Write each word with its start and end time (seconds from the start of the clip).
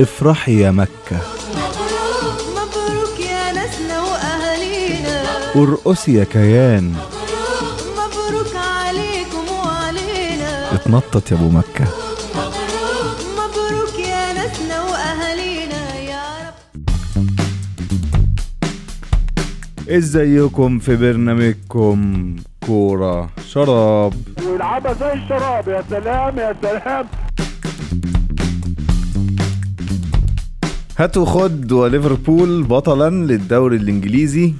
افرحي 0.00 0.60
يا 0.60 0.70
مكة. 0.70 1.18
مبروك 2.50 3.20
يا 3.20 3.52
ناسنا 3.52 4.02
وأهالينا 4.02 5.22
وارقصي 5.54 6.14
يا 6.14 6.24
كيان. 6.24 6.94
مبروك 7.98 8.56
عليكم 8.56 9.44
وعلينا. 9.52 10.74
اتنطط 10.74 11.30
يا 11.30 11.36
أبو 11.36 11.48
مكة. 11.48 11.84
مبروك 13.38 13.98
يا 13.98 14.32
ناسنا 14.32 14.82
وأهالينا 14.82 15.94
يا 15.94 16.22
رب. 16.46 16.54
ازيكم 19.88 20.78
في 20.78 20.96
برنامجكم؟ 20.96 22.36
كورة 22.66 23.30
شراب. 23.48 24.14
ويلعبها 24.46 24.92
زي 24.92 25.12
الشراب 25.12 25.68
يا 25.68 25.84
سلام 25.90 26.38
يا 26.38 26.56
سلام. 26.62 27.06
هات 30.98 31.16
وخد 31.16 31.72
وليفربول 31.72 32.62
بطلا 32.62 33.10
للدوري 33.10 33.76
الإنجليزي. 33.76 34.54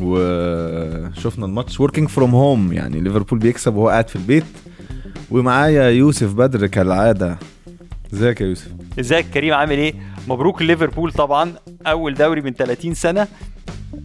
وشفنا 0.00 1.46
الماتش 1.46 1.80
working 1.80 2.08
from 2.08 2.34
home 2.34 2.72
يعني 2.72 3.00
ليفربول 3.00 3.38
بيكسب 3.38 3.74
وهو 3.74 3.88
قاعد 3.88 4.08
في 4.08 4.16
البيت. 4.16 4.44
ومعايا 5.30 5.90
يوسف 5.90 6.34
بدر 6.34 6.66
كالعادة. 6.66 7.38
إزيك 8.14 8.40
يا 8.40 8.46
يوسف؟ 8.46 8.68
إزيك 9.00 9.26
كريم؟ 9.26 9.54
عامل 9.54 9.78
إيه؟ 9.78 9.94
مبروك 10.28 10.62
ليفربول 10.62 11.12
طبعا. 11.12 11.52
أول 11.86 12.14
دوري 12.14 12.40
من 12.40 12.52
30 12.52 12.94
سنة. 12.94 13.28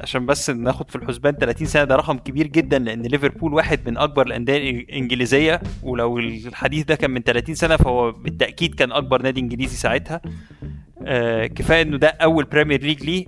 عشان 0.01 0.25
بس 0.25 0.49
ناخد 0.49 0.89
في 0.89 0.95
الحسبان 0.95 1.33
30 1.35 1.67
سنة 1.67 1.83
ده 1.83 1.95
رقم 1.95 2.17
كبير 2.17 2.47
جدا 2.47 2.79
لأن 2.79 3.01
ليفربول 3.01 3.53
واحد 3.53 3.79
من 3.89 3.97
أكبر 3.97 4.27
الأندية 4.27 4.57
الإنجليزية. 4.71 5.61
ولو 5.83 6.19
الحديث 6.19 6.85
ده 6.85 6.95
كان 6.95 7.11
من 7.11 7.21
30 7.21 7.55
سنة 7.55 7.77
فهو 7.77 8.11
بالتأكيد 8.11 8.75
كان 8.75 8.91
أكبر 8.91 9.21
نادي 9.21 9.39
إنجليزي 9.39 9.75
ساعتها. 9.75 10.21
كفاية 11.47 11.81
إنه 11.81 11.97
ده 11.97 12.07
أول 12.07 12.43
Premier 12.43 12.81
League 12.81 13.03
ليه. 13.03 13.25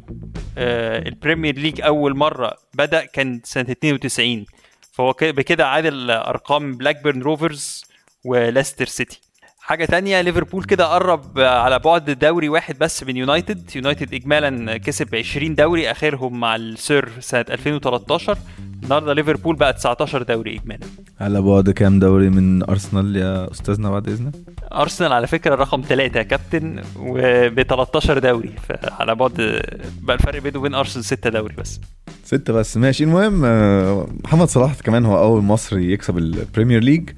آه 0.57 1.07
ال 1.07 1.13
Premier 1.13 1.55
League 1.59 1.81
أول 1.81 2.17
مرة 2.17 2.53
بدأ 2.73 3.05
كان 3.05 3.41
سنة 3.43 3.71
92 3.71 4.45
فهو 4.91 5.15
بكده 5.21 5.67
عادل 5.67 6.11
أرقام 6.11 6.77
بلاكبيرن 6.77 7.21
روفرز 7.21 7.85
وليستر 8.25 8.85
سيتي. 8.85 9.21
حاجة 9.59 9.85
تانية 9.85 10.21
ليفربول 10.21 10.63
كده 10.63 10.85
قرب 10.85 11.39
على 11.39 11.79
بعد 11.79 12.09
دوري 12.11 12.49
واحد 12.49 12.77
بس 12.79 13.03
من 13.03 13.17
يونايتد. 13.17 13.75
يونايتد 13.75 14.13
إجمالا 14.13 14.77
كسب 14.77 15.15
20 15.15 15.55
دوري 15.55 15.91
آخرهم 15.91 16.39
مع 16.39 16.55
السير 16.55 17.09
سنة 17.19 17.45
2013 17.49 18.37
النهارده 18.83 19.13
ليفربول 19.13 19.55
بقى 19.55 19.73
19 19.73 20.23
دوري 20.23 20.55
إجمالا 20.55 20.85
على 21.21 21.41
بعد 21.41 21.69
كام 21.69 21.99
دوري 21.99 22.29
من 22.29 22.63
أرسنال 22.69 23.15
يا 23.15 23.51
أستاذنا 23.51 23.89
بعد 23.89 24.07
إذنك؟ 24.09 24.33
أرسنال 24.73 25.13
على 25.13 25.27
فكرة 25.27 25.55
رقم 25.55 25.81
ثلاثة 25.87 26.17
يا 26.17 26.23
كابتن 26.23 26.81
وب 26.99 27.61
13 27.61 28.19
دوري. 28.19 28.49
فعلى 28.69 29.15
بعد 29.15 29.61
بقى 30.01 30.15
الفرق 30.15 30.41
بينه 30.41 30.59
وبين 30.59 30.75
أرسنال 30.75 31.05
6 31.05 31.29
دوري 31.29 31.55
بس. 31.57 31.79
ستة 32.23 32.53
بس 32.53 32.77
ماشي. 32.77 33.03
المهم 33.03 33.41
آه، 33.45 34.07
محمد 34.23 34.47
صلاح 34.47 34.73
كمان 34.83 35.05
هو 35.05 35.17
أول 35.19 35.41
مصري 35.41 35.91
يكسب 35.93 36.17
ال 36.17 36.25
Premier 36.25 36.83
League 36.83 37.09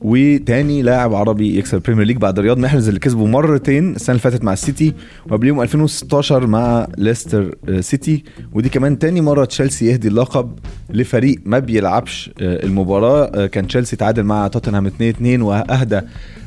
وتاني 0.00 0.82
لاعب 0.82 1.14
عربي 1.14 1.58
يكسب 1.58 1.74
ال 1.74 1.78
Premier 1.78 2.06
League 2.06 2.16
بعد 2.16 2.38
رياض 2.40 2.58
محرز 2.58 2.88
اللي 2.88 3.00
كسبه 3.00 3.26
مرتين 3.26 3.94
السنة 3.94 4.10
اللي 4.16 4.22
فاتت 4.22 4.44
مع 4.44 4.52
السيتي 4.52 4.94
وقبليهم 5.26 5.60
2016 5.62 6.46
مع 6.46 6.86
ليستر 6.98 7.54
آه، 7.68 7.80
سيتي. 7.80 8.24
ودي 8.52 8.68
كمان 8.68 8.98
تاني 8.98 9.20
مرة 9.20 9.44
تشيلسي 9.44 9.86
يهدي 9.86 10.08
اللقب 10.08 10.58
لفريق 10.90 11.40
ما 11.44 11.58
بيلعبش 11.58 12.30
آه، 12.40 12.64
المباراة. 12.66 13.30
آه، 13.34 13.46
كان 13.46 13.66
تشيلسي 13.66 13.96
تعادل 13.96 14.22
مع 14.22 14.48
توتنهام 14.48 14.86
2-2 14.86 15.42
وأهدى 15.42 16.00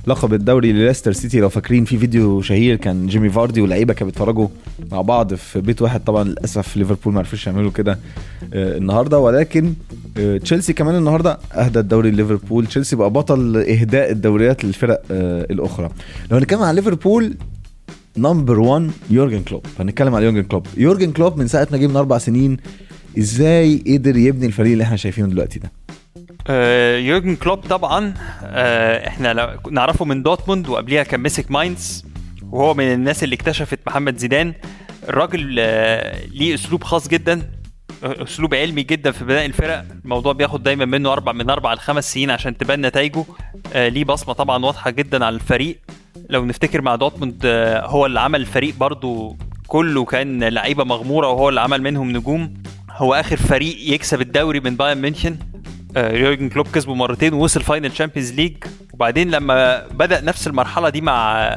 لقب 0.07 0.33
الدوري 0.33 0.71
لليستر 0.71 1.11
سيتي. 1.11 1.39
لو 1.39 1.49
فاكرين 1.49 1.85
في 1.85 1.97
فيديو 1.97 2.41
شهير 2.41 2.75
كان 2.75 3.07
جيمي 3.07 3.29
فاردي 3.29 3.61
واللعيبة 3.61 3.93
كانوا 3.93 4.11
بيتفرجوا 4.11 4.47
مع 4.91 5.01
بعض 5.01 5.33
في 5.33 5.61
بيت 5.61 5.81
واحد. 5.81 6.03
طبعا 6.03 6.23
للأسف 6.23 6.77
ليفربول 6.77 7.13
ما 7.13 7.19
عرفوش 7.19 7.47
يعملوا 7.47 7.71
كده 7.71 7.99
آه، 8.53 8.77
النهارده. 8.77 9.19
ولكن 9.19 9.73
آه، 10.17 10.37
تشيلسي 10.37 10.73
كمان 10.73 10.95
النهارده 10.95 11.37
أهدى 11.53 11.79
الدوري 11.79 12.11
لليفربول. 12.11 12.67
تشيلسي 12.67 12.95
بقى 12.95 13.09
بطل 13.09 13.57
إهداء 13.57 14.11
الدوريات 14.11 14.65
للفرق 14.65 15.01
آه، 15.11 15.47
الأخرى. 15.51 15.89
لو 16.31 16.37
هنتكلم 16.37 16.61
عن 16.61 16.75
ليفربول 16.75 17.33
number 18.17 18.59
1 18.59 18.91
يورجن 19.09 19.43
كلوب. 19.43 19.65
هنتكلم 19.79 20.15
عن 20.15 20.23
يورجن 20.23 20.43
كلوب. 20.43 20.65
يورجن 20.77 21.11
كلوب 21.11 21.37
من 21.37 21.47
ساعة 21.47 21.67
ما 21.71 21.77
جه 21.77 21.87
من 21.87 21.95
أربع 21.95 22.17
سنين 22.17 22.57
إزاي 23.19 23.83
قدر 23.87 24.17
يبني 24.17 24.45
الفريق 24.45 24.71
اللي 24.71 24.83
إحنا 24.83 24.97
شايفينه 24.97 25.27
دلوقتي 25.27 25.59
ده؟ 25.59 25.71
يورجن 26.49 27.35
كلوب 27.35 27.57
طبعا 27.59 28.13
آه، 28.43 29.07
إحنا 29.07 29.57
نعرفه 29.71 30.05
من 30.05 30.23
دورتموند 30.23 30.69
وقبليها 30.69 31.03
كان 31.03 31.19
مسك 31.19 31.51
ماينز 31.51 32.05
وهو 32.51 32.73
من 32.73 32.93
الناس 32.93 33.23
اللي 33.23 33.35
اكتشفت 33.35 33.79
محمد 33.87 34.17
زيدان. 34.17 34.53
الراجل 35.09 35.55
آه، 35.59 36.25
ليه 36.25 36.53
أسلوب 36.53 36.83
خاص 36.83 37.07
جدا 37.07 37.51
آه، 38.03 38.23
أسلوب 38.23 38.55
علمي 38.55 38.83
جدا 38.83 39.11
في 39.11 39.25
بناء 39.25 39.45
الفرق. 39.45 39.85
الموضوع 40.05 40.33
بياخد 40.33 40.63
دايما 40.63 40.85
منه 40.85 41.13
أربع 41.13 41.31
من 41.31 41.49
أربع 41.49 41.73
لخمس 41.73 42.13
سنين 42.13 42.29
عشان 42.29 42.57
تبان 42.57 42.85
نتائجه. 42.85 43.25
آه، 43.73 43.87
ليه 43.87 44.03
بصمة 44.03 44.33
طبعا 44.33 44.65
واضحة 44.65 44.89
جدا 44.89 45.25
على 45.25 45.35
الفريق. 45.35 45.79
لو 46.29 46.45
نفتكر 46.45 46.81
مع 46.81 46.95
دورتموند 46.95 47.41
آه، 47.45 47.85
هو 47.85 48.05
اللي 48.05 48.19
عمل 48.19 48.41
الفريق 48.41 48.75
برضو 48.75 49.37
كله 49.67 50.05
كان 50.05 50.43
لعيبة 50.43 50.83
مغمورة 50.83 51.27
وهو 51.27 51.49
اللي 51.49 51.61
عمل 51.61 51.81
منهم 51.81 52.11
نجوم. 52.11 52.53
هو 52.91 53.13
آخر 53.13 53.37
فريق 53.37 53.93
يكسب 53.93 54.21
الدوري 54.21 54.59
من 54.59 54.75
بايرن 54.75 55.01
ميونخن. 55.01 55.31
آه، 55.31 55.50
يورجن 55.97 56.49
كلوب 56.49 56.67
كسبه 56.67 56.93
مرتين 56.95 57.33
ووصل 57.33 57.61
final 57.61 57.91
Champions 57.91 58.31
League 58.31 58.53
وبعدين 58.93 59.31
لما 59.31 59.87
بدأ 59.87 60.21
نفس 60.21 60.47
المرحلة 60.47 60.89
دي 60.89 61.01
مع 61.01 61.47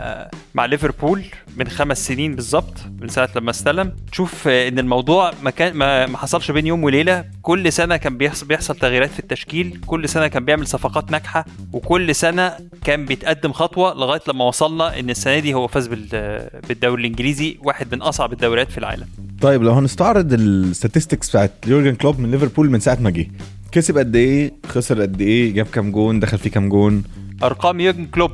مع 0.54 0.64
ليفربول 0.66 1.24
من 1.56 1.68
خمس 1.68 2.06
سنين 2.06 2.34
بالظبط 2.34 2.74
من 3.00 3.08
ساعة 3.08 3.28
لما 3.36 3.50
استلم 3.50 3.92
تشوف 4.12 4.48
آه، 4.48 4.68
إن 4.68 4.78
الموضوع 4.78 5.30
ما 5.42 5.50
كان 5.50 5.72
ما 5.76 6.18
حصلش 6.18 6.50
بين 6.50 6.66
يوم 6.66 6.84
وليلة. 6.84 7.24
كل 7.42 7.72
سنة 7.72 7.96
كان 7.96 8.16
بيحصل 8.18 8.46
بيحصل 8.46 8.76
تغييرات 8.76 9.10
في 9.10 9.18
التشكيل. 9.18 9.80
كل 9.86 10.08
سنة 10.08 10.26
كان 10.26 10.44
بيعمل 10.44 10.66
صفقات 10.66 11.10
ناجحة. 11.10 11.44
وكل 11.72 12.14
سنة 12.14 12.52
كان 12.84 13.04
بيتقدم 13.06 13.52
خطوة 13.52 13.94
لغاية 13.94 14.20
لما 14.28 14.44
وصلنا 14.44 14.98
إن 15.00 15.10
السنة 15.10 15.38
دي 15.38 15.54
هو 15.54 15.66
فاز 15.66 15.86
بال- 15.86 16.48
بالدوري 16.68 17.00
الإنجليزي 17.02 17.58
واحد 17.62 17.94
من 17.94 18.02
أصعب 18.02 18.32
الدوريات 18.32 18.70
في 18.72 18.78
العالم. 18.78 19.06
طيب 19.40 19.62
لو 19.62 19.72
هنستعرض 19.72 20.32
ال 20.32 20.41
statistics 20.41 21.28
بتاعت 21.30 21.52
يورجن 21.66 21.94
كلوب 21.94 22.20
من 22.20 22.30
ليفربول 22.30 22.70
من 22.70 22.80
ساعة 22.80 22.98
ما 23.00 23.10
جه 23.10 23.26
كسب 23.74 23.98
قد 23.98 24.16
إيه 24.16 24.52
خسر 24.66 25.02
قد 25.02 25.20
إيه 25.20 25.54
جاب 25.54 25.66
كام 25.66 25.90
جون 25.90 26.20
دخل 26.20 26.38
فيه 26.38 26.50
كام 26.50 26.68
جون. 26.68 27.04
أرقام 27.42 27.80
يورجن 27.80 28.06
كلوب 28.06 28.30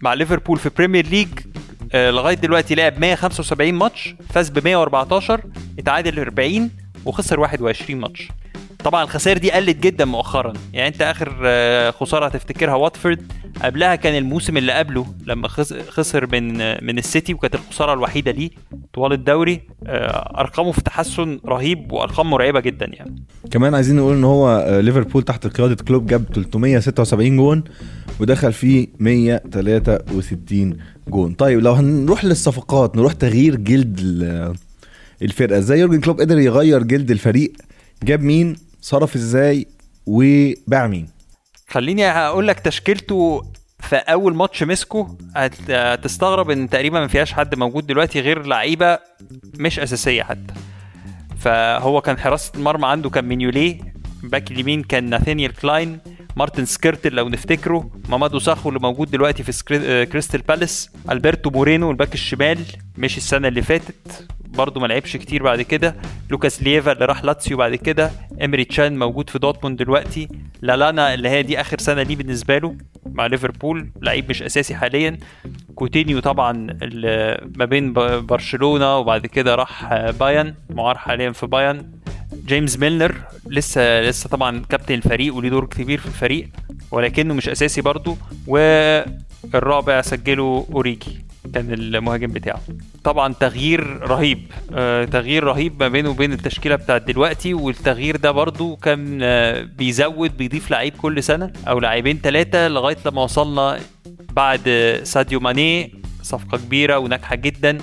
مع 0.00 0.14
ليفربول 0.14 0.58
في 0.58 0.70
Premier 0.76 1.06
League 1.06 1.28
آه، 1.92 2.10
لغاية 2.10 2.34
دلوقتي 2.34 2.74
لعب 2.74 2.98
175 3.00 3.74
ماتش 3.74 4.14
فاز 4.30 4.48
ب 4.50 4.64
114 4.64 5.40
اتعادل 5.78 6.18
40 6.18 6.70
وخسر 7.04 7.40
21 7.40 8.00
ماتش. 8.00 8.28
طبعا 8.84 9.02
الخسائر 9.04 9.38
دي 9.38 9.52
قلت 9.52 9.76
جدا 9.76 10.04
مؤخرا. 10.04 10.52
يعني 10.72 10.88
أنت 10.88 11.02
آخر 11.02 11.36
آه، 11.44 11.90
خسارة 11.90 12.26
هتفتكرها 12.26 12.74
واتفورد 12.74 13.32
قبلها 13.62 13.94
كان 13.96 14.14
الموسم 14.18 14.56
اللي 14.56 14.72
قبله 14.72 15.06
لما 15.26 15.48
خس- 15.48 15.72
خسر 15.88 16.26
من 16.32 16.54
من 16.86 16.98
السيتي 16.98 17.34
وكانت 17.34 17.54
الخسارة 17.54 17.92
الوحيدة 17.94 18.30
ليه 18.30 18.50
طوال 18.94 19.12
الدوري 19.12 19.60
آه، 19.86 20.40
أرقامه 20.40 20.72
في 20.72 20.80
تحسن 20.80 21.40
رهيب 21.46 21.92
وارقام 21.92 22.30
مرعبة 22.30 22.60
جدا 22.60 22.86
يعني. 22.92 23.22
كمان 23.50 23.74
عايزين 23.74 23.96
نقول 23.96 24.14
إن 24.16 24.24
هو 24.24 24.48
آه، 24.48 24.80
ليفربول 24.80 25.22
تحت 25.22 25.46
قيادة 25.46 25.84
كلوب 25.84 26.06
جاب 26.06 26.24
376 26.34 27.36
جون 27.36 27.64
ودخل 28.20 28.52
فيه 28.52 28.86
163 28.98 30.76
جون. 31.08 31.32
طيب 31.34 31.60
لو 31.60 31.72
هنروح 31.72 32.24
للصفقات 32.24 32.96
نروح 32.96 33.12
تغيير 33.12 33.56
جلد 33.56 33.98
ال- 34.02 34.54
الفرقة. 35.22 35.58
إزاي 35.58 35.80
يورجن 35.80 36.00
كلوب 36.00 36.20
قدر 36.20 36.38
يغير 36.38 36.82
جلد 36.82 37.10
الفريق؟ 37.10 37.52
جاب 38.02 38.20
مين؟ 38.22 38.56
صرف 38.80 39.14
إزاي؟ 39.16 39.66
وباع 40.06 40.86
مين؟ 40.86 41.08
خليني 41.68 42.06
أقول 42.10 42.48
لك 42.48 42.60
تشكيلته 42.60 43.42
في 43.90 43.96
اول 43.96 44.34
ماتش 44.36 44.62
مسكه 44.62 45.16
هت- 45.36 45.70
هتستغرب 45.70 46.50
إن 46.50 46.68
تقريبا 46.68 47.00
ما 47.00 47.06
فيهاش 47.06 47.32
حد 47.32 47.54
موجود 47.54 47.86
دلوقتي 47.86 48.20
غير 48.20 48.46
لعيبة 48.46 48.98
مش 49.58 49.78
أساسية 49.78 50.22
حتى 50.22 50.54
فهو 51.38 52.00
كان 52.00 52.18
حراسه 52.18 52.52
المرمى 52.54 52.86
عنده 52.86 53.10
كان 53.10 53.24
مينيوليه 53.24 53.78
باك 54.22 54.50
اليمين 54.50 54.82
كان 54.82 55.10
ناثانيال 55.10 55.52
كلاين 55.54 55.98
مارتن 56.36 56.64
سكيرتل 56.64 57.12
لو 57.14 57.28
نفتكره 57.28 57.90
مامادو 58.08 58.38
ساخو 58.38 58.68
اللي 58.68 58.80
موجود 58.80 59.10
دلوقتي 59.10 59.42
في. 59.42 59.62
آه، 59.72 60.04
كريستال 60.04 60.40
بالاس 60.40 60.90
ألبرتو 61.10 61.50
مورينو 61.50 61.90
الباك 61.90 62.14
الشمال 62.14 62.58
مشي 62.98 63.16
السنة 63.16 63.48
اللي 63.48 63.62
فاتت 63.62 64.28
برضه 64.50 64.80
ما 64.80 64.86
لعبش 64.86 65.16
كتير 65.16 65.42
بعد 65.42 65.62
كده. 65.62 65.96
لوكاس 66.30 66.62
ليفا 66.62 66.92
اللي 66.92 67.04
راح 67.04 67.24
لاتسيو 67.24 67.56
بعد 67.56 67.74
كده. 67.74 68.10
امري 68.44 68.64
تشان 68.64 68.98
موجود 68.98 69.30
في 69.30 69.38
دورتموند 69.38 69.78
دلوقتي. 69.78 70.28
لالانا 70.62 71.14
اللي 71.14 71.28
هي 71.28 71.42
دي 71.42 71.60
آخر 71.60 71.78
سنة 71.78 72.02
ليه 72.02 72.16
بالنسبة 72.16 72.58
له 72.58 72.76
مع 73.06 73.26
ليفربول. 73.26 73.90
لعيب 74.02 74.30
مش 74.30 74.42
أساسي 74.42 74.74
حاليا. 74.74 75.18
كوتينيو 75.74 76.20
طبعا 76.20 76.52
ما 77.56 77.64
بين 77.64 77.92
برشلونة 78.22 78.98
وبعد 78.98 79.26
كده 79.26 79.54
راح 79.54 79.94
بايرن. 80.10 80.54
معار 80.70 80.98
حاليا 80.98 81.30
في 81.30 81.46
بايرن. 81.46 81.90
جيمس 82.46 82.78
ميلنر 82.78 83.14
لسه 83.46 84.00
لسه 84.00 84.28
طبعا 84.28 84.62
كابتن 84.68 84.94
الفريق 84.94 85.34
وليه 85.34 85.48
دور 85.48 85.66
كبير 85.66 85.98
في 85.98 86.06
الفريق. 86.06 86.48
ولكنه 86.90 87.34
مش 87.34 87.48
أساسي 87.48 87.80
برضه 87.80 88.16
والرابع 88.46 90.00
سجله 90.00 90.66
أوريجي. 90.72 91.24
كان 91.54 91.72
المهاجم 91.72 92.26
بتاعه. 92.26 92.60
طبعا 93.04 93.32
تغيير 93.32 94.00
رهيب 94.02 94.52
آه 94.74 95.04
تغيير 95.04 95.44
رهيب 95.44 95.82
ما 95.82 95.88
بينه 95.88 96.10
وبين 96.10 96.32
التشكيلة 96.32 96.76
بتاعت 96.76 97.02
دلوقتي 97.02 97.54
والتغيير 97.54 98.16
ده 98.16 98.30
برضو 98.30 98.76
كان 98.76 99.18
آه 99.22 99.62
بيزود 99.62 100.36
بيضيف 100.36 100.70
لعيب 100.70 100.92
كل 100.92 101.22
سنة 101.22 101.52
أو 101.68 101.78
لاعبين 101.80 102.20
ثلاثة 102.22 102.68
لغاية 102.68 102.96
لما 103.06 103.22
وصلنا 103.22 103.78
بعد 104.32 104.60
ساديو 105.02 105.40
ماني 105.40 105.94
صفقة 106.22 106.58
كبيرة 106.58 106.98
وناجحة 106.98 107.36
جدا. 107.36 107.78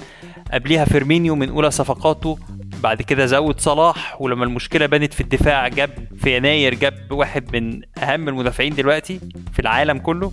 قبليها 0.53 0.85
فيرمينيو 0.85 1.35
من 1.35 1.49
أولى 1.49 1.71
صفقاته 1.71 2.37
بعد 2.83 3.01
كده 3.01 3.25
زود 3.25 3.59
صلاح 3.59 4.21
ولما 4.21 4.45
المشكلة 4.45 4.85
بانت 4.85 5.13
في 5.13 5.21
الدفاع 5.21 5.67
جاب 5.67 5.89
في 6.17 6.37
يناير 6.37 6.73
جاب 6.75 6.93
واحد 7.11 7.55
من 7.55 7.81
أهم 7.97 8.27
المدافعين 8.29 8.75
دلوقتي 8.75 9.19
في 9.53 9.59
العالم 9.59 9.97
كله. 9.97 10.31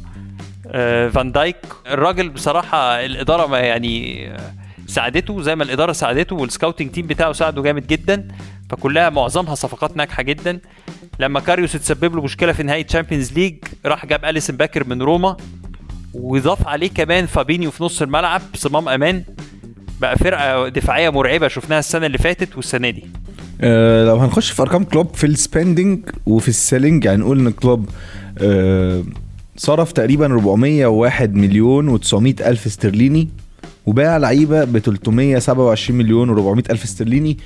فان 1.11 1.33
دايك. 1.33 1.57
الراجل 1.87 2.29
بصراحة 2.29 3.05
الإدارة 3.05 3.47
ما 3.47 3.59
يعني 3.59 4.27
آه، 4.31 4.53
ساعدته 4.87 5.43
زي 5.43 5.57
ما 5.57 5.65
الإدارة 5.65 5.93
ساعدته 5.93 6.37
وال 6.37 6.48
scouting 6.48 6.91
team 6.91 7.07
بتاعه 7.07 7.33
ساعده 7.33 7.63
جامد 7.63 7.87
جدا 7.87 8.29
فكلها 8.71 9.11
معظمها 9.11 9.55
صفقات 9.55 9.97
ناجحة 9.97 10.23
جدا. 10.23 10.61
لما 11.21 11.41
كاريوس 11.41 11.75
اتسبب 11.75 12.15
له 12.17 12.23
مشكلة 12.23 12.53
في 12.53 12.63
نهائي 12.63 12.85
Champions 12.85 13.33
League 13.33 13.57
راح 13.87 14.07
جاب 14.07 14.25
أليسون 14.25 14.57
بيكر 14.57 14.89
من 14.89 15.03
روما 15.03 15.37
وضاف 16.15 16.69
عليه 16.69 16.89
كمان 16.91 17.27
فابينيو 17.27 17.71
في 17.71 17.85
نص 17.85 18.03
الملعب 18.03 18.43
صمام 18.55 18.89
أمان. 18.89 19.25
بقى 20.01 20.17
فرقة 20.19 20.69
دفاعية 20.69 21.11
مرعبة 21.11 21.49
شفناها 21.49 21.79
السنة 21.79 22.07
اللي 22.07 22.19
فاتت 22.19 22.57
والسنة 22.57 22.91
دي. 22.91 23.05
آه 23.61 24.05
لو 24.05 24.17
هنخش 24.17 24.51
في 24.51 24.63
أرقام 24.63 24.85
كلوب 24.85 25.15
في 25.15 25.27
ال 25.27 25.36
spending 25.36 26.09
وفي 26.27 26.49
ال 26.49 26.56
selling 26.56 27.05
يعني 27.05 27.19
نقول 27.21 27.39
إن 27.39 27.51
كلوب 27.51 27.91
آه 28.39 29.03
صرف 29.57 29.93
تقريبا 29.93 30.27
401 30.27 31.35
مليون 31.35 31.99
و900 31.99 32.15
ألف 32.47 32.67
استرليني 32.67 33.29
وباع 33.87 34.17
لعيبة 34.17 34.65
ب 34.65 34.79
327 34.79 35.99
مليون 35.99 36.37
و400 36.37 36.71
ألف 36.71 36.85
استرليني. 36.85 37.39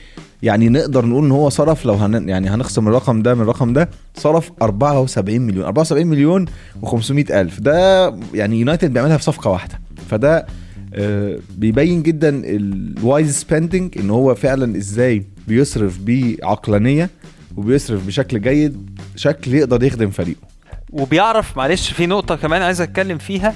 يعني 0.42 0.68
نقدر 0.68 1.06
نقول 1.06 1.24
إن 1.24 1.30
هو 1.30 1.48
صرف 1.48 1.84
لو 1.86 1.94
هن 1.94 2.28
يعني 2.28 2.48
هنخصم 2.50 2.88
الرقم 2.88 3.22
ده 3.22 3.34
من 3.34 3.40
الرقم 3.40 3.72
ده 3.72 3.90
صرف 4.16 4.50
74 4.62 5.40
مليون. 5.40 5.64
74 5.64 6.06
مليون 6.06 6.46
و500 6.82 7.30
ألف. 7.30 7.60
ده 7.60 8.08
يعني 8.34 8.60
يونايتد 8.60 8.92
بيعملها 8.92 9.16
في 9.16 9.24
صفقه 9.24 9.50
واحدة. 9.50 9.80
فده 10.10 10.46
آه، 10.94 11.38
بيبين 11.56 12.02
جدا 12.02 12.42
ال 12.44 12.63
wise 12.63 13.38
spending 13.38 13.98
إن 13.98 14.10
هو 14.10 14.34
فعلا 14.34 14.76
إزاي 14.76 15.24
بيصرف 15.48 15.98
بعقلانيه 16.04 17.10
وبيصرف 17.56 18.06
بشكل 18.06 18.40
جيد 18.40 18.90
شكل 19.16 19.54
يقدر 19.54 19.82
يخدم 19.84 20.10
فريقه. 20.10 20.57
وبيعرف 20.90 21.56
معلش 21.56 21.92
في 21.92 22.06
نقطة 22.06 22.36
كمان 22.36 22.62
عايز 22.62 22.80
أتكلم 22.80 23.18
فيها 23.18 23.54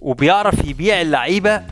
وبيعرف 0.00 0.64
يبيع 0.64 1.00
اللعيبة 1.00 1.62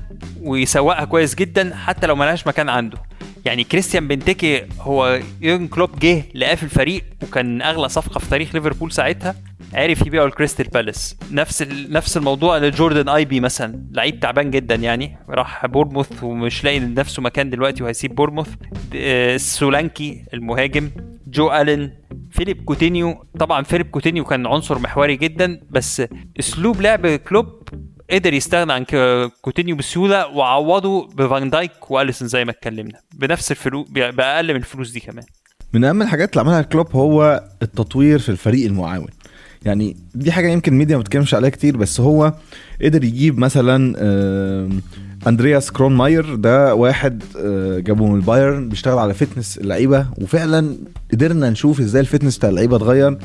ويسوقها 0.43 1.05
كويس 1.05 1.35
جدا 1.35 1.75
حتى 1.77 2.07
لو 2.07 2.17
ملهاش 2.17 2.47
مكان 2.47 2.69
عنده 2.69 2.99
يعني 3.45 3.65
كريستيان 3.65 4.09
بنتيكي 4.09 4.63
هو 4.81 5.21
يورجن 5.41 5.69
كلوب 5.69 5.99
جه 5.99 6.23
لقاه 6.35 6.53
الفريق 6.63 7.05
وكان 7.23 7.63
أغلى 7.63 7.89
صفقة 7.89 8.19
في 8.19 8.31
تاريخ 8.31 8.55
ليفربول 8.55 8.93
ساعتها 8.93 9.35
عرف 9.75 10.07
يبيعه 10.07 10.25
الكريستال 10.25 10.67
بالاس 10.69 11.17
نفس. 11.31 11.63
نفس 11.89 12.17
الموضوع 12.17 12.59
لجوردن 12.59 13.09
آيبي 13.09 13.41
مثلا 13.41 13.83
لعيب 13.93 14.21
تعبان 14.21 14.51
جدا 14.51 14.75
يعني 14.75 15.17
راح 15.29 15.67
بورموث 15.67 16.23
ومش 16.23 16.65
لاقي 16.65 16.79
لنفسه 16.79 17.23
مكان 17.23 17.51
دلوقتي 17.51 17.83
وهيسيب 17.83 18.15
بورموث 18.15 18.49
سولانكي 19.37 20.25
المهاجم 20.35 20.91
جو 21.27 21.53
ألين 21.53 21.93
فيليب 22.33 22.65
كوتينيو 22.65 23.25
طبعا 23.39 23.63
فيليب 23.63 23.87
كوتينيو 23.91 24.25
كان 24.25 24.47
عنصر 24.47 24.79
محوري 24.79 25.17
جدا 25.17 25.61
بس 25.71 26.03
أسلوب 26.41 26.81
لعب 26.81 27.07
كلوب 27.07 27.69
قدر 28.11 28.33
يستغنى 28.35 28.73
عن 28.73 28.85
كوتينيو 29.43 29.77
بسهولة 29.77 30.27
وعوضه 30.27 31.07
بفان 31.07 31.51
دايك 31.51 31.91
وأليسون 31.91 32.29
زي 32.29 32.45
ما 32.45 32.51
اتكلمنا 32.51 32.99
بنفس 33.15 33.51
الفلوس 33.51 33.89
بأقل 33.91 34.49
من 34.51 34.57
الفلوس 34.57 34.91
دي 34.91 35.01
كمان. 35.01 35.25
من 35.73 35.85
أهم 35.85 36.03
الحاجات 36.03 36.33
اللي 36.33 36.41
عملها 36.41 36.63
كلوب 36.63 36.97
هو 36.97 37.45
التطوير 37.63 38.19
في 38.19 38.29
الفريق 38.29 38.67
المعاون. 38.67 39.09
يعني 39.65 39.97
دي 40.15 40.33
حاجة 40.33 40.49
يمكن 40.49 40.73
الميديا 40.73 40.97
ما 40.97 41.01
بتتكلمش 41.03 41.35
عليها 41.35 41.51
كتير 41.51 41.77
بس 41.77 42.01
هو 42.01 42.33
قدر 42.83 43.05
يجيب 43.05 43.39
مثلا 43.39 43.95
آم، 43.99 44.83
أندرياس 45.27 45.71
كرون 45.71 45.93
ماير 45.97 46.35
ده 46.35 46.75
واحد 46.75 47.23
آه، 47.45 47.79
جابه 47.79 48.07
من 48.07 48.15
البايرن 48.17 48.69
بيشتغل 48.69 48.99
على 48.99 49.15
fitness 49.15 49.59
اللعيبة 49.59 50.07
وفعلا 50.19 50.77
قدرنا 51.13 51.51
نشوف 51.51 51.81
إزاي 51.81 52.01
ال 52.01 52.06
fitness 52.06 52.39
بتاع 52.39 52.49
اللعيبة 52.49 52.77
اتغير 52.77 53.19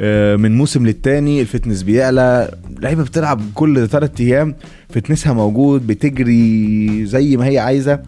آه، 0.00 0.36
من 0.36 0.56
موسم 0.58 0.86
للتاني 0.86 1.40
ال 1.40 1.45
fitness 1.45 1.82
بيعلى 1.82 2.50
اللعيبه 2.76 3.02
بتلعب 3.02 3.40
كل 3.54 3.88
ثلاث 3.88 4.20
أيام 4.20 4.54
fitness 4.88 5.26
ها 5.26 5.32
موجود 5.32 5.86
بتجري 5.86 7.06
زي 7.06 7.36
ما 7.36 7.46
هي 7.46 7.58
عايزة. 7.58 8.00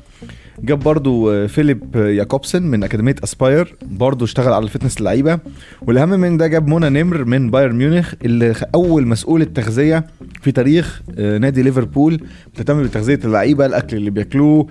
جاب 0.61 0.79
برضو 0.79 1.31
آه، 1.33 1.47
فيليب 1.47 1.97
ياكوبسن 1.97 2.63
من 2.63 2.85
أكاديمية 2.85 3.15
أسباير 3.25 3.77
برضو 3.83 4.25
اشتغل 4.25 4.53
على 4.53 4.65
ال 4.65 4.69
fitness 4.69 4.99
اللعيبة 4.99 5.39
والأهم 5.83 6.09
من 6.09 6.37
ده 6.37 6.47
جاب 6.47 6.69
منى 6.69 7.03
نمر 7.03 7.25
من 7.25 7.51
بايرن 7.51 7.75
ميونخ 7.75 8.15
اللي 8.25 8.55
أول 8.75 9.07
مسؤول 9.07 9.43
التغذية 9.43 10.05
في 10.43 10.53
تاريخ 10.53 11.03
آه، 11.19 11.39
نادي 11.39 11.63
ليفربول 11.63 12.21
بتهتم 12.55 12.83
بتغذية 12.83 13.21
اللعيبة 13.25 13.67
الأكل 13.67 13.97
اللي 13.97 14.11
بياكلوه 14.11 14.67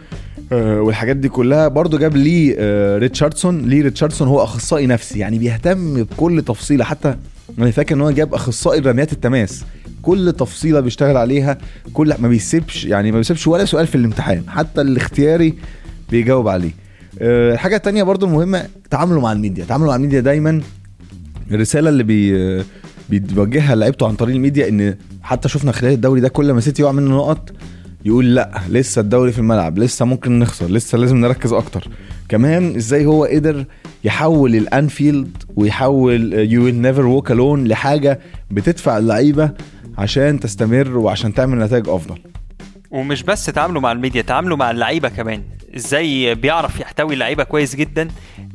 آه، 0.51 0.81
والحاجات 0.81 1.16
دي 1.16 1.30
كلها. 1.30 1.68
برضو 1.68 1.98
جاب 1.98 2.16
لي 2.16 2.56
ريتشاردسون. 2.98 3.62
لي 3.62 3.81
ريتشاردسون 3.81 4.28
هو 4.28 4.44
أخصائي 4.44 4.88
نفسي 4.88 5.19
يعني 5.19 5.39
بيهتم 5.39 6.04
بكل 6.04 6.42
تفصيلة. 6.42 6.83
حتى 6.83 7.16
أنا 7.60 7.72
فاكر 7.72 7.95
إن 7.95 8.01
هو 8.01 8.12
جاب 8.12 8.33
أخصائي 8.33 8.80
رميات 8.80 9.13
التماس. 9.13 9.66
كل 10.01 10.33
تفصيلة 10.38 10.80
بيشتغل 10.80 11.18
عليها 11.18 11.57
كل 11.94 12.13
ما 12.19 12.27
بيسيبش 12.27 12.86
يعني 12.86 13.12
ما 13.12 13.18
بيسيبش 13.18 13.48
ولا 13.48 13.65
سؤال 13.65 13.88
في 13.88 13.95
الامتحان 13.95 14.44
حتى 14.48 14.81
الاختياري 14.81 15.53
بيجاوب 16.12 16.48
عليه. 16.48 16.71
الحاجة 17.21 17.75
التانية 17.75 18.03
برضو 18.03 18.25
المهمه 18.25 18.65
تعامله 18.89 19.19
مع 19.19 19.31
الميديا 19.31 19.65
تعامله 19.65 19.88
مع 19.88 19.95
الميديا 19.95 20.19
دايما. 20.19 20.62
الرسالة 21.51 21.89
اللي 21.89 22.03
بي 22.03 22.63
بيوجهها 23.09 23.75
لعيبته 23.75 24.07
عن 24.07 24.15
طريق 24.15 24.36
الميديا 24.36 24.69
إن 24.69 24.95
حتى 25.24 25.50
شفنا 25.50 25.71
خلال 25.71 25.94
الدوري 25.94 26.21
ده 26.21 26.30
كل 26.30 26.51
ما 26.51 26.62
سيتي 26.62 26.81
يقع 26.81 26.92
منه 26.92 27.18
نقط 27.18 27.52
يقول 28.06 28.35
لأ 28.35 28.52
لسه 28.69 28.99
الدوري 28.99 29.31
في 29.31 29.40
الملعب 29.40 29.80
لسه 29.80 30.06
ممكن 30.06 30.40
نخسر 30.40 30.68
لسه 30.68 30.97
لازم 30.97 31.18
نركز 31.18 31.54
أكتر. 31.54 31.87
كمان 32.30 32.75
إزاي 32.75 33.06
هو 33.06 33.25
قدر 33.25 33.66
يحول 34.04 34.56
الأنفيلد 34.56 35.37
ويحول 35.56 36.33
You'll 36.33 36.81
Never 36.81 37.06
Walk 37.06 37.31
Alone 37.31 37.68
لحاجة 37.68 38.19
بتدفع 38.52 38.97
اللعيبة 38.97 39.52
عشان 39.98 40.40
تستمر 40.40 40.98
وعشان 40.98 41.33
تعمل 41.33 41.60
نتائج 41.60 41.90
أفضل. 41.90 42.18
ومش 42.92 43.24
بس 43.24 43.45
تعاملوا 43.45 43.81
مع 43.81 43.92
الميديا 43.92 44.21
تعاملوا 44.21 44.57
مع 44.57 44.71
اللعيبة 44.71 45.10
كمان. 45.10 45.44
إزاي 45.76 46.36
بيعرف 46.36 46.80
يحتوي 46.80 47.14
اللعيبة 47.14 47.44
كويس 47.44 47.76
جدا 47.76 48.07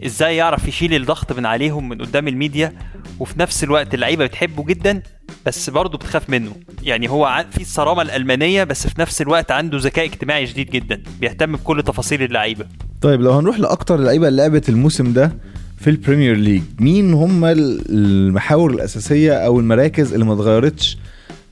إزاي 0.07 0.37
يعرف 0.37 0.69
يشيل 0.69 0.95
الضغط 0.95 1.33
من 1.33 1.47
عليهم 1.47 1.89
من 1.89 2.01
قدام 2.03 2.29
الميديا 2.29 2.73
وفي 3.21 3.41
نفس 3.41 3.65
الوقت 3.65 3.95
اللعيبة 3.95 4.27
بتحبه 4.27 4.65
جدا 4.65 5.03
بس 5.47 5.71
برضه 5.71 5.99
بتخاف 5.99 6.31
منه. 6.31 6.53
يعني 6.83 7.11
هو 7.11 7.45
في 7.51 7.61
الصرامة 7.61 8.03
الألمانية 8.03 8.65
بس 8.65 8.87
في 8.87 9.01
نفس 9.01 9.23
الوقت 9.23 9.51
عنده 9.53 9.79
ذكاء 9.79 10.05
اجتماعي 10.05 10.47
شديد 10.47 10.71
جدا 10.71 11.03
بيهتم 11.21 11.53
بكل 11.53 11.83
تفاصيل 11.83 12.23
اللعيبة. 12.23 12.67
طيب 13.01 13.21
لو 13.21 13.33
هنروح 13.33 13.59
لأكتر 13.59 13.95
اللعيبه 13.95 14.29
اللي 14.29 14.43
لعبت 14.43 14.69
الموسم 14.69 15.13
ده 15.13 15.33
في 15.81 15.91
ال 15.91 15.96
Premier 15.97 16.37
League 16.37 16.63
مين 16.81 17.13
هم 17.15 17.45
ال- 17.45 17.83
المحاور 17.91 18.71
الأساسية 18.71 19.33
أو 19.33 19.61
المراكز 19.61 20.13
اللي 20.13 20.25
ما 20.25 20.33
اتغيرتش 20.33 20.99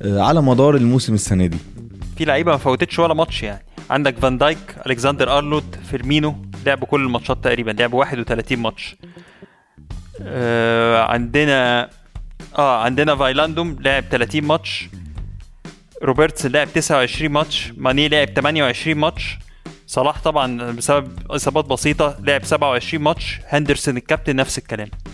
على 0.05 0.43
مدار 0.43 0.77
الموسم 0.77 1.15
السنة 1.15 1.47
دي. 1.47 1.59
في 2.17 2.25
لعيبة 2.25 2.53
ما 2.53 2.59
فوتتش 2.59 2.99
ولا 2.99 3.15
ماتش 3.15 3.43
يعني. 3.43 3.65
عندك 3.91 4.19
فان 4.19 4.39
دايك 4.39 4.59
الكسندر 4.87 5.39
ارنولد 5.39 5.77
فيرمينو 5.91 6.35
لعبوا 6.67 6.87
كل 6.87 7.01
الماتشات 7.05 7.45
تقريبا 7.45 7.71
لعبوا 7.71 7.99
31 8.01 8.59
ماتش. 8.59 8.97
آه 10.23 11.03
عندنا 11.03 11.91
آه 12.59 12.83
عندنا 12.83 13.17
فاينالدوم 13.17 13.77
لعب 13.81 14.05
30 14.11 14.45
ماتش. 14.45 14.89
روبرتسون 16.03 16.47
لعب 16.47 16.69
29 16.75 17.33
ماتش. 17.33 17.73
ماني 17.77 18.09
لعب 18.09 18.29
28 18.29 18.97
ماتش. 18.99 19.39
صلاح 19.87 20.21
طبعا 20.23 20.71
بسبب 20.73 21.09
إصابات 21.31 21.65
بسيطة 21.65 22.17
لعب 22.23 22.45
27 22.45 23.03
ماتش. 23.05 23.41
هندرسون 23.49 23.97
الكابتن 23.97 24.37
نفس 24.37 24.59
الكلام. 24.59 24.89
آه، 24.89 25.14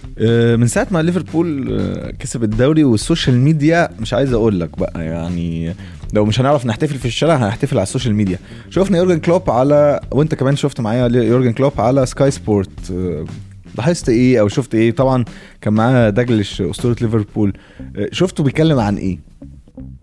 من 0.56 0.66
ساعة 0.66 0.86
ما 0.90 1.02
ليفربول 1.02 1.68
آه، 1.80 2.10
كسب 2.18 2.44
الدوري 2.44 2.84
وال 2.84 2.97
social 2.97 3.36
media 3.36 3.88
مش 4.00 4.14
عايز 4.14 4.32
أقول 4.32 4.60
لك 4.60 4.78
بقى 4.78 5.04
يعني 5.04 5.74
لو 6.12 6.24
مش 6.24 6.40
هنعرف 6.40 6.66
نحتفل 6.66 6.94
في 6.98 7.04
الشارع 7.06 7.36
هنحتفل 7.36 7.76
على 7.76 7.82
ال 7.82 7.87
social 7.87 8.14
media. 8.14 8.38
شفنا 8.70 8.98
يورجن 8.98 9.20
كلوب 9.20 9.50
على 9.50 10.00
وأنت 10.10 10.34
كمان 10.34 10.56
شفت 10.56 10.80
معايا 10.80 11.08
يورجن 11.08 11.52
كلوب 11.52 11.72
على 11.80 12.06
سكاي 12.06 12.30
سبورت. 12.30 12.90
آه، 12.92 13.24
لاحظت 13.76 14.08
إيه 14.08 14.40
أو 14.40 14.48
شفت 14.48 14.74
إيه؟ 14.74 14.90
طبعا 14.90 15.24
كان 15.60 15.72
معاه 15.72 16.10
دالجليش 16.10 16.60
أسطورة 16.62 16.96
ليفربول. 17.00 17.52
آه، 17.96 18.08
شفته 18.12 18.44
بيتكلم 18.44 18.78
عن 18.78 18.96
إيه؟ 18.96 19.18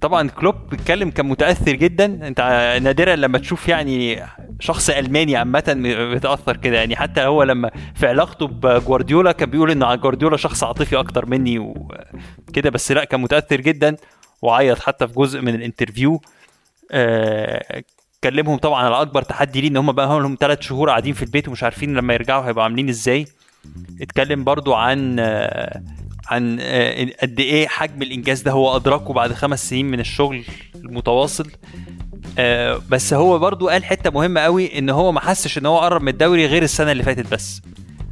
طبعا 0.02 0.30
كلوب 0.30 0.56
بيتكلم 0.72 1.10
كان 1.10 1.26
متأثر 1.26 1.72
جدا. 1.76 2.28
أنت 2.28 2.40
نادرا 2.84 3.16
لما 3.16 3.38
تشوف 3.38 3.68
يعني 3.68 4.24
شخص 4.60 4.90
ألماني 4.90 5.36
عامة 5.36 5.74
بيتاثر 6.14 6.58
كده 6.58 6.78
يعني 6.78 6.96
حتى 6.96 7.22
هو 7.22 7.44
لما 7.44 7.72
في 7.96 8.08
علاقته 8.08 8.48
بجوارديولا 8.48 9.32
كان 9.32 9.50
بيقول 9.50 9.72
إن 9.72 10.00
جوارديولا 10.00 10.38
شخص 10.38 10.64
عاطفي 10.64 11.00
أكتر 11.00 11.26
مني 11.26 11.60
وكده 11.60 12.70
بس 12.70 12.92
لأ 12.92 13.04
كان 13.04 13.20
متأثر 13.22 13.62
جدا 13.62 13.96
وعيط 14.42 14.80
حتى 14.80 15.08
في 15.08 15.14
جزء 15.14 15.42
من 15.42 15.56
ال 15.56 15.62
interview. 15.62 16.22
آه، 16.92 17.84
كلمهم 18.24 18.58
طبعا 18.58 18.84
على 18.86 19.02
أكبر 19.02 19.22
تحدي 19.22 19.62
ليه 19.62 19.68
إن 19.70 19.78
هم 19.78 19.92
بقى 19.92 20.08
لهم 20.20 20.38
ثلاث 20.40 20.62
شهور 20.62 20.90
قاعدين 20.90 21.14
في 21.14 21.24
البيت 21.24 21.48
ومش 21.48 21.64
عارفين 21.64 21.94
لما 21.94 22.14
يرجعوا 22.14 22.46
هيبقوا 22.48 22.64
عاملين 22.64 22.90
إزاي. 22.90 23.26
اتكلم 24.02 24.44
برضو 24.44 24.74
عن 24.74 25.16
آه، 25.20 25.82
عن 26.28 26.58
آه، 26.62 27.08
قد 27.22 27.40
إيه 27.40 27.68
حجم 27.68 28.02
الإنجاز 28.02 28.42
ده 28.42 28.52
هو 28.52 28.76
أدركه 28.76 29.14
بعد 29.14 29.34
خمس 29.34 29.70
سنين 29.70 29.86
من 29.86 30.00
الشغل 30.00 30.44
المتواصل. 30.76 31.52
آه، 32.38 32.80
بس 32.90 33.14
هو 33.14 33.40
برضو 33.40 33.70
قال 33.70 33.84
حتة 33.84 34.10
مهمة 34.10 34.42
قوي 34.42 34.78
إن 34.80 34.90
هو 34.90 35.12
ما 35.12 35.20
حسش 35.20 35.58
إن 35.58 35.66
هو 35.66 35.80
قرب 35.80 36.02
من 36.02 36.08
الدوري 36.08 36.46
غير 36.46 36.64
السنة 36.64 36.92
اللي 36.92 37.04
فاتت 37.04 37.32
بس. 37.34 37.62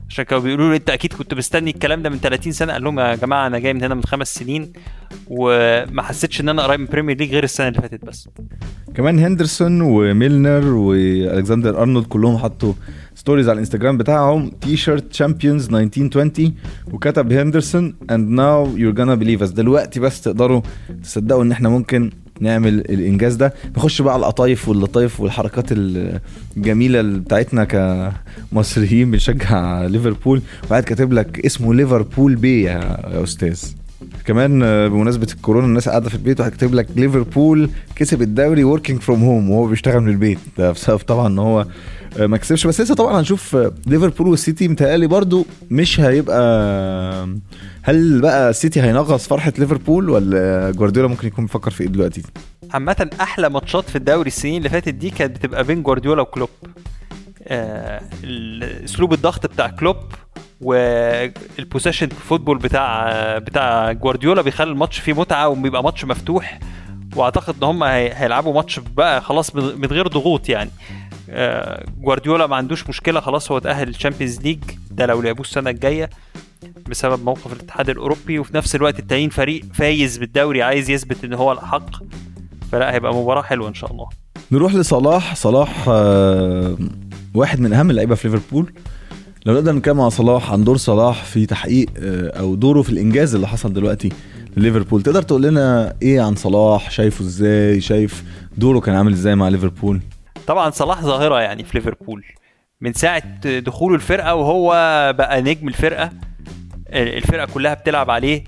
عشان 0.10 0.26
كانوا 0.26 0.44
بيقولوا 0.44 0.70
له 0.70 0.76
أنت 0.76 0.90
أكيد 0.90 1.14
كنت 1.14 1.34
مستني 1.34 1.70
الكلام 1.72 2.02
ده 2.02 2.10
من 2.10 2.18
30 2.18 2.52
سنة. 2.52 2.74
قال 2.74 2.84
لهم 2.84 3.00
يا 3.00 3.16
جماعة 3.16 3.48
أنا 3.48 3.60
جاي 3.60 3.74
من 3.74 3.84
هنا 3.84 3.96
من 3.96 4.04
خمس 4.04 4.36
سنين 4.36 4.74
وما 5.28 6.02
حسيتش 6.02 6.42
إن 6.42 6.50
أنا 6.50 6.64
قريب 6.64 6.80
من 6.80 6.86
Premier 6.86 7.18
League 7.18 7.32
غير 7.32 7.44
السنة 7.44 7.68
اللي 7.68 7.82
فاتت 7.82 8.06
بس. 8.06 8.30
كمان 8.96 9.20
هندرسون 9.20 9.82
وميلنر 9.82 10.66
والكسندر 10.68 11.82
أرنولد 11.82 12.06
كلهم 12.06 12.38
حطوا 12.38 12.74
stories 13.16 13.50
على 13.50 13.54
الإنستجرام 13.54 13.98
بتاعهم 13.98 14.50
تي 14.50 14.78
شيرت 14.78 15.04
champions 15.12 15.74
1920 15.74 16.54
وكتب 16.94 17.32
هندرسون 17.34 17.96
and 18.12 18.30
now 18.30 18.78
you're 18.78 18.92
gonna 18.94 19.16
believe 19.16 19.44
us 19.44 19.50
دلوقتي 19.50 20.00
بس 20.00 20.22
تقدروا 20.22 20.62
تصدقوا 21.04 21.44
إن 21.44 21.52
إحنا 21.52 21.70
ممكن 21.70 22.12
نعمل 22.40 22.74
الإنجاز 22.80 23.36
ده. 23.36 23.54
نخش 23.78 24.02
بقى 24.02 24.14
على 24.14 24.20
القطايف 24.22 24.70
واللطايف 24.70 25.20
والحركات 25.20 25.66
الجميلة 25.72 27.02
بتاعتنا 27.02 27.64
كمصريين. 28.52 29.12
بنشجع 29.12 29.86
ليفربول. 29.86 30.42
وقاعد 30.64 30.84
كاتب 30.84 31.14
لك 31.14 31.46
اسمه 31.46 31.74
ليفربول 31.74 32.36
بي 32.36 32.64
يا 32.64 33.24
أستاذ. 33.24 33.64
كمان 34.26 34.64
آه، 34.64 34.88
بمناسبة 34.88 35.28
الكورونا 35.36 35.66
الناس 35.68 35.90
قاعدة 35.90 36.10
في 36.10 36.16
البيت 36.16 36.40
وهكتب 36.40 36.74
لك 36.74 36.88
ليفربول 36.96 37.70
كسب 37.96 38.22
الدوري 38.22 38.64
working 38.64 39.02
from 39.02 39.24
home 39.24 39.50
وهو 39.50 39.68
بيشتغل 39.68 40.00
من 40.02 40.10
البيت. 40.10 40.40
ده 40.58 40.72
بسبب 40.72 40.98
طبعا 41.00 41.28
إن 41.28 41.40
هو 41.40 41.66
آه، 42.20 42.26
ما 42.28 42.38
كسبش. 42.38 42.68
بس 42.68 42.82
لسه 42.82 42.96
طبعا 42.96 43.20
هنشوف 43.20 43.56
آه، 43.56 43.72
ليفربول 43.88 44.28
والسيتي 44.28 44.68
متهيألي 44.68 45.08
برضو 45.08 45.46
مش 45.72 46.00
هيبقى 46.00 47.28
هل 47.84 48.22
بقى 48.22 48.50
السيتي 48.50 48.82
هينغص 48.82 49.28
فرحة 49.28 49.54
ليفربول 49.58 50.10
ولا 50.10 50.72
جوارديولا 50.72 51.10
ممكن 51.10 51.28
يكون 51.28 51.46
بيفكر 51.46 51.72
في 51.72 51.82
إيه 51.84 51.88
دلوقتي؟ 51.90 52.22
عامة 52.74 53.10
أحلى 53.22 53.50
ماتشات 53.50 53.90
في 53.90 53.96
الدوري 53.96 54.28
السنين 54.28 54.58
اللي 54.58 54.70
فاتت 54.70 54.94
دي 54.94 55.10
كانت 55.10 55.38
بتبقى 55.38 55.64
بين 55.64 55.84
جوارديولا 55.84 56.22
وكلوب. 56.22 56.50
آه، 57.48 58.02
أسلوب 58.86 59.14
الضغط 59.14 59.46
بتاع 59.46 59.68
كلوب 59.68 59.96
وال 60.62 60.86
possession 60.86 62.08
football 62.10 62.58
بتاع 62.58 63.38
بتاع 63.38 63.92
جوارديولا 63.92 64.42
بيخلي 64.42 64.72
الماتش 64.72 65.00
فيه 65.00 65.14
متعة 65.14 65.48
وبيبقى 65.50 65.84
ماتش 65.84 66.06
مفتوح. 66.06 66.60
وأعتقد 67.16 67.56
إن 67.58 67.64
هم 67.64 67.84
هي- 67.84 68.14
هيلعبوا 68.14 68.54
ماتش 68.54 68.80
بقى 68.80 69.22
خلاص 69.22 69.56
من 69.56 69.86
غير 69.86 70.08
ضغوط 70.08 70.50
يعني. 70.50 70.70
آه، 71.30 71.86
جوارديولا 72.02 72.48
ما 72.48 72.56
عندوش 72.56 72.90
مشكلة 72.90 73.20
خلاص 73.20 73.52
هو 73.52 73.58
اتأهل 73.58 73.88
ال 73.90 73.95
Champions 73.95 74.40
League 74.42 74.60
ده 74.92 75.06
لو 75.06 75.22
لعبوه 75.22 75.46
السنة 75.46 75.70
الجاية 75.70 76.10
بسبب 76.90 77.24
موقف 77.24 77.54
الاتحاد 77.54 77.90
الأوروبي. 77.90 78.40
وفي 78.40 78.58
نفس 78.58 78.76
الوقت 78.76 79.00
التانيين 79.00 79.30
فريق 79.30 79.66
فايز 79.74 80.18
بالدوري 80.18 80.64
عايز 80.64 80.90
يثبت 80.90 81.24
إن 81.24 81.34
هو 81.34 81.52
الاحق 81.52 81.90
فلا 82.72 82.94
هيبقى 82.94 83.14
مباراة 83.16 83.42
حلوة 83.42 83.68
إن 83.70 83.74
شاء 83.74 83.92
الله. 83.92 84.10
نروح 84.52 84.74
لصلاح. 84.76 85.36
صلاح 85.36 85.86
آه، 85.88 86.78
واحد 87.36 87.60
من 87.60 87.74
أهم 87.74 87.90
اللعيبة 87.90 88.16
في 88.16 88.28
ليفربول. 88.28 88.74
لو 89.46 89.54
نقدر 89.54 89.72
نتكلم 89.72 90.02
عن 90.02 90.10
صلاح 90.10 90.52
عن 90.52 90.64
دور 90.64 90.78
صلاح 90.78 91.24
في 91.24 91.46
تحقيق 91.46 91.90
آه، 91.98 92.40
أو 92.40 92.56
دوره 92.56 92.82
في 92.82 92.90
الإنجاز 92.90 93.36
اللي 93.36 93.48
حصل 93.48 93.74
دلوقتي 93.74 94.10
لليفربول. 94.58 95.02
تقدر 95.04 95.22
تقول 95.22 95.44
لنا 95.44 95.96
إيه 96.02 96.22
عن 96.22 96.36
صلاح؟ 96.36 96.92
شايفه 96.92 97.26
إزاي؟ 97.26 97.82
شايف 97.82 98.24
دوره 98.58 98.80
كان 98.80 98.96
عامل 98.96 99.14
إزاي 99.14 99.36
مع 99.36 99.48
ليفربول؟ 99.48 100.02
طبعا 100.48 100.70
صلاح 100.70 101.02
ظاهرة 101.02 101.42
يعني 101.42 101.64
في 101.64 101.78
ليفربول. 101.78 102.26
من 102.82 102.94
ساعة 102.94 103.60
دخوله 103.60 103.96
الفرقة 103.96 104.36
وهو 104.36 104.70
بقى 105.18 105.42
نجم 105.42 105.68
الفرقة 105.68 106.10
الفرقة 106.90 107.46
كلها 107.46 107.74
بتلعب 107.74 108.12
عليه 108.12 108.44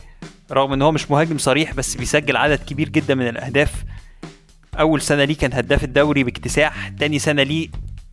رغم 0.51 0.73
إن 0.73 0.81
هو 0.81 0.91
مش 0.91 1.11
مهاجم 1.11 1.37
صريح 1.37 1.73
بس 1.73 1.95
بيسجل 1.95 2.37
عدد 2.37 2.59
كبير 2.59 2.89
جدا 2.89 3.15
من 3.15 3.27
الأهداف. 3.27 3.83
أول 4.79 5.01
سنة 5.01 5.23
ليه 5.23 5.35
كان 5.35 5.53
هداف 5.53 5.83
الدوري 5.83 6.23
باكتساح 6.23 6.87
تاني 6.89 7.19
سنة 7.19 7.43
ليه 7.43 7.69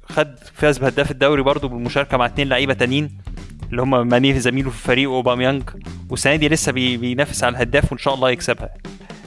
خد 0.08 0.28
فاز 0.54 0.78
بهداف 0.78 1.11
الدوري 1.11 1.42
برضه 1.42 1.68
بالمشاركة 1.68 2.16
مع 2.16 2.26
اتنين 2.26 2.49
لعيبة 2.49 2.75
تانيين 2.75 3.11
اللي 3.70 3.82
هم 3.82 4.08
ماني 4.08 4.40
زميله 4.40 4.70
في 4.70 4.76
الفريق 4.76 5.11
واوباميانج 5.11 5.62
والسنة 6.11 6.37
دي 6.37 6.49
لسه 6.49 6.73
بي 6.73 6.96
بينافس 6.96 7.44
على 7.44 7.56
الهداف 7.56 7.92
وإن 7.92 7.99
شاء 7.99 8.14
الله 8.14 8.30
يكسبها. 8.30 8.68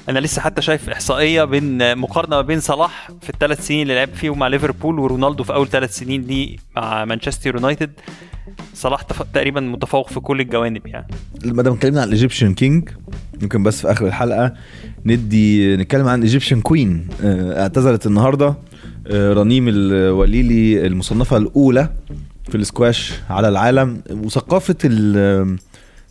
أنا 0.10 0.20
لسه 0.20 0.42
حتى 0.42 0.62
شايف 0.62 0.90
إحصائية 0.90 1.44
بين 1.44 1.98
مقارنة 1.98 2.36
ما 2.36 2.42
بين 2.42 2.60
صلاح 2.60 3.12
في 3.22 3.30
الثلاث 3.30 3.68
سنين 3.68 3.82
اللي 3.82 3.96
لعب 3.96 4.10
فيهم 4.10 4.40
مع 4.40 4.48
ليفربول 4.48 5.00
ورونالدو 5.00 5.44
في 5.44 5.54
أول 5.54 5.68
ثلاث 5.68 5.96
سنين 5.96 6.22
ليه 6.22 6.58
مع 6.76 7.06
مانشستر 7.06 7.56
يونايتد. 7.56 7.92
صلاح. 8.74 9.02
تقريبا 9.02 9.62
متفوق 9.62 10.10
في 10.10 10.20
كل 10.20 10.42
الجوانب 10.42 10.88
يعني. 10.88 11.08
ما 11.46 11.64
دام 11.64 11.74
اتكلمنا 11.74 12.02
عن 12.02 12.08
ال 12.08 12.13
Egyptian 12.13 12.54
King 12.54 12.90
ممكن 13.42 13.64
بس 13.64 13.82
في 13.82 13.92
آخر 13.92 14.08
الحلقة 14.08 14.54
ندي 15.06 15.76
نتكلم 15.76 16.08
عن 16.08 16.22
Egyptian 16.22 16.62
Queen 16.62 17.08
اعتزلت 17.24 18.08
النهارده. 18.08 18.56
رنيم 19.12 19.66
الوليلي 19.68 20.88
المصنفة 20.88 21.38
الأولى 21.38 21.90
في 22.50 22.56
الاسكواش 22.56 23.14
على 23.30 23.48
العالم. 23.50 24.02
وثقافة 24.12 24.76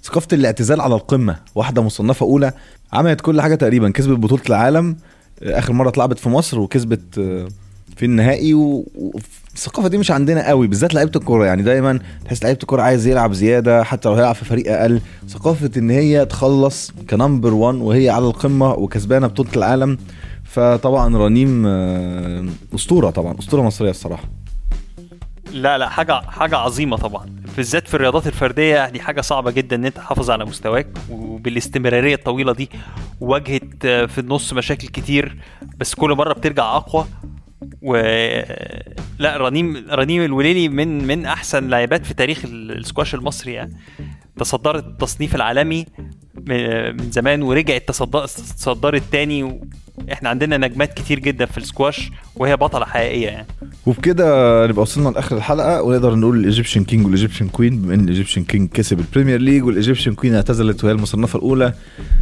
ثقافة 0.05 0.29
الاعتزال 0.33 0.81
على 0.81 0.95
القمة 0.95 1.37
واحدة 1.55 1.83
مصنفة 1.83 2.27
أولى 2.27 2.53
عملت 2.93 3.21
كل 3.21 3.41
حاجة 3.41 3.55
تقريبا. 3.55 3.91
كسبت 3.91 4.19
بطولة 4.19 4.43
العالم 4.49 4.97
آه، 5.43 5.59
آخر 5.59 5.73
مرة 5.73 5.89
اتلعبت 5.89 6.19
في 6.19 6.29
مصر 6.29 6.59
وكسبت 6.59 7.19
آه، 7.19 7.49
في 7.97 8.05
النهائي. 8.05 8.55
والثقافه 8.55 9.89
دي 9.89 9.99
مش 9.99 10.11
عندنا 10.11 10.49
قوي 10.49 10.67
بالذات 10.67 10.95
لعيبة 10.95 11.13
الكورة. 11.17 11.47
يعني 11.47 11.63
دايما 11.63 11.99
تحس 12.25 12.43
لعيبة 12.43 12.59
الكورة 12.63 12.83
عايز 12.83 13.07
يلعب 13.07 13.33
زيادة 13.33 13.83
حتى 13.85 14.09
لو 14.09 14.15
هيلعب 14.15 14.35
في 14.35 14.45
فريق 14.45 14.73
أقل. 14.73 15.01
ثقافة 15.29 15.71
إن 15.77 15.91
هي 15.91 16.27
تخلص 16.27 16.93
كنمبر 17.11 17.55
1 17.55 17.75
وهي 17.79 18.11
على 18.11 18.25
القمة 18.27 18.71
وكسبانة 18.73 19.27
بطولة 19.27 19.51
العالم. 19.57 19.99
فطبعا 20.57 21.17
رنيم 21.17 21.67
آه، 21.67 22.45
أسطورة 22.75 23.11
طبعا 23.11 23.39
أسطورة 23.39 23.63
مصرية 23.63 23.91
الصراحة. 23.91 24.25
لا 25.53 25.79
لا 25.79 25.89
حاجة 25.89 26.21
حاجة 26.21 26.57
عظيمة 26.57 26.97
طبعا. 26.97 27.27
بالذات 27.57 27.89
في 27.89 27.95
الرياضات 27.95 28.27
الفردية 28.27 28.89
دي 28.89 29.01
حاجة 29.01 29.21
صعبة 29.21 29.51
جدا 29.51 29.77
إن 29.77 29.85
أنت 29.85 29.97
تحافظ 29.97 30.31
على 30.31 30.45
مستواك 30.45 30.87
وبالاستمرارية 31.11 32.15
الطويلة 32.15 32.53
دي 32.53 32.71
واجهت 33.21 33.85
آه، 33.85 34.07
في 34.07 34.19
النص 34.19 34.53
مشاكل 34.53 34.89
كتير 34.89 35.37
بس 35.79 35.95
كل 35.95 36.11
مرة 36.15 36.33
بترجع 36.33 36.77
أقوى. 36.77 37.05
و 37.83 37.97
لا 39.19 39.37
رنيم 39.37 39.87
رنيم 39.91 40.23
الوليلي 40.23 40.69
من 40.69 41.07
من 41.07 41.27
أحسن 41.27 41.69
لاعبات 41.69 42.07
في 42.07 42.15
تاريخ 42.15 42.45
ال- 42.45 42.79
السكواش 42.79 43.15
المصري 43.15 43.53
يعني. 43.53 43.77
تصدرت 44.39 44.87
التصنيف 44.87 45.35
العالمي 45.35 45.87
من 46.47 46.97
من 46.97 47.11
زمان 47.11 47.43
ورجعت 47.43 47.89
تصدر- 47.89 48.27
تصدرت 48.27 49.03
تاني 49.13 49.61
إحنا 50.13 50.29
عندنا 50.29 50.57
نجمات 50.57 50.95
كتير 50.95 51.19
جدا 51.19 51.47
في 51.47 51.59
السكواش 51.59 52.11
وهي 52.37 52.57
بطلة 52.57 52.85
حقيقية 52.87 53.27
يعني. 53.27 53.47
وبكده 53.87 54.67
نبقى 54.67 54.83
وصلنا 54.83 55.09
لآخر 55.09 55.37
الحلقة 55.37 55.83
ونقدر 55.83 56.15
نقول 56.15 56.37
ال 56.41 56.46
Egyptian 56.46 56.85
King 56.85 57.05
وال 57.05 57.14
Egyptian 57.14 57.49
Queen 57.49 57.83
بما 57.83 57.95
إن 57.95 58.01
ال 58.01 58.06
Egyptian 58.06 58.45
King 58.45 58.69
كسب 58.69 58.99
ال 59.01 59.06
Premier 59.06 59.41
League 59.41 59.65
وال 59.65 59.75
Egyptian 59.75 60.15
Queen 60.15 60.35
اعتزلت 60.35 60.85
وهي 60.85 60.93
المصنفة 60.93 61.37
الأولى. 61.37 61.73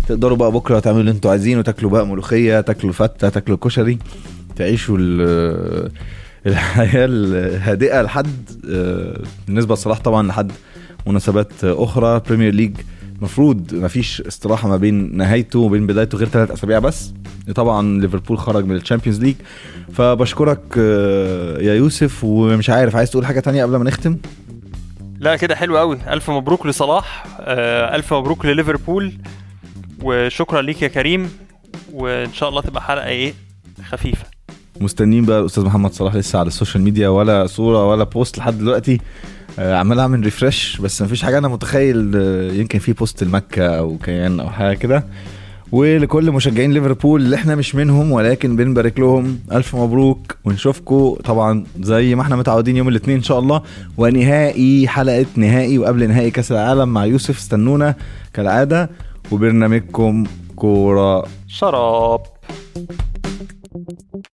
تقدروا 0.09 0.37
بقى 0.37 0.53
بكرة 0.53 0.79
تعملوا 0.79 1.00
اللي 1.00 1.11
أنتوا 1.11 1.31
عايزينه 1.31 1.62
تاكلوا 1.62 1.91
بقى 1.91 2.07
ملوخية 2.07 2.61
تاكلوا 2.61 2.93
فتة 2.93 3.29
تاكلوا 3.29 3.57
كشري 3.59 3.99
تعيشوا 4.57 4.97
ال- 5.00 5.91
الحياة 6.47 7.05
الهادئة 7.11 8.03
لحد 8.03 8.50
آه، 8.71 9.21
بالنسبة 9.47 9.75
لصلاح 9.75 9.99
طبعا 10.00 10.26
لحد 10.29 10.53
مناسبات 11.07 11.53
أخرى. 11.64 12.21
Premier 12.28 12.54
League 12.54 12.76
المفروض 13.18 13.75
مفيش 13.75 14.21
استراحة 14.21 14.68
ما 14.68 14.76
بين 14.76 15.16
نهايته 15.16 15.59
وبين 15.59 15.87
بدايته 15.87 16.18
غير 16.18 16.28
ثلاث 16.28 16.50
أسابيع 16.50 16.78
بس. 16.78 17.12
طبعا 17.54 18.00
ليفربول 18.00 18.38
خرج 18.38 18.64
من 18.64 18.76
ال 18.76 18.81
Champions 18.81 19.21
League. 19.21 19.35
فبشكرك 19.92 20.61
آه، 20.78 21.59
يا 21.59 21.75
يوسف 21.75 22.25
ومش 22.25 22.71
عارف 22.71 22.97
عايز 22.97 23.11
تقول 23.11 23.26
حاجة 23.26 23.40
تانية 23.40 23.64
قبل 23.64 23.76
ما 23.76 23.85
نختم؟ 23.85 24.16
لا 25.18 25.37
كده 25.37 25.56
حلو 25.56 25.78
قوي 25.78 25.99
ألف 26.09 26.30
مبروك 26.30 26.66
لصلاح 26.66 27.26
آه، 27.40 27.97
ألف 27.97 28.14
مبروك 28.14 28.47
لليفربول 28.47 29.12
وشكرا 30.02 30.62
ليك 30.62 30.83
يا 30.83 30.88
كريم 30.88 31.30
وإن 31.92 32.33
شاء 32.33 32.49
الله 32.49 32.61
تبقى 32.62 32.83
حلقة 32.83 33.06
إيه؟ 33.06 33.35
خفيفة. 33.85 34.25
مستنيين 34.80 35.25
بقى 35.25 35.40
الأستاذ 35.40 35.64
محمد 35.64 35.92
صلاح 35.92 36.14
لسه 36.14 36.38
على 36.38 36.49
ال 36.49 36.53
social 36.53 36.83
media 36.83 37.09
ولا 37.09 37.47
صورة 37.47 37.88
ولا 37.88 38.04
post 38.04 38.38
لحد 38.38 38.59
دلوقتي. 38.59 39.00
عمال 39.58 39.99
أعمل 39.99 40.20
refresh 40.21 40.80
بس 40.80 41.02
مفيش 41.02 41.23
حاجة 41.23 41.38
أنا 41.38 41.49
متخيل 41.49 42.12
آه، 42.16 42.52
يمكن 42.52 42.78
في 42.78 42.92
post 42.92 43.25
لمكة 43.25 43.78
أو 43.78 43.99
كيان 43.99 44.40
أو 44.40 44.50
حاجة 44.50 44.76
كده. 44.76 45.04
ولكل 45.73 46.30
مشجعين 46.30 46.73
ليفربول 46.73 47.20
اللي 47.23 47.37
إحنا 47.37 47.54
مش 47.54 47.75
منهم 47.75 48.12
ولكن 48.12 48.56
بنبارك 48.56 49.00
لهم. 49.00 49.38
ألف 49.52 49.76
مبروك 49.76 50.37
ونشوفكم 50.44 51.14
طبعا 51.25 51.64
زي 51.80 52.14
ما 52.14 52.23
إحنا 52.23 52.37
متعودين 52.37 52.76
يوم 52.76 52.88
الاثنين 52.88 53.16
إن 53.16 53.23
شاء 53.23 53.38
الله. 53.38 53.62
ونهائي 53.96 54.88
حلقة 54.88 55.26
نهائي 55.37 55.78
وقبل 55.78 56.08
نهائي 56.08 56.30
كأس 56.30 56.52
العالم 56.52 56.88
مع 56.88 57.04
يوسف. 57.04 57.38
استنونا 57.38 57.94
كالعادة. 58.34 58.90
وبرنامجكم 59.32 60.25
كورة 60.56 61.26
شراب. 61.49 62.20